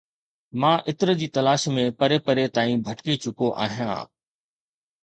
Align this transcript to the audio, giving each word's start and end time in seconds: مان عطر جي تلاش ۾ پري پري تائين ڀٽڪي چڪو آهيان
مان 0.63 0.77
عطر 0.91 1.09
جي 1.19 1.27
تلاش 1.35 1.65
۾ 1.75 1.85
پري 1.99 2.17
پري 2.25 2.45
تائين 2.55 2.77
ڀٽڪي 2.85 3.15
چڪو 3.23 3.47
آهيان 3.65 4.03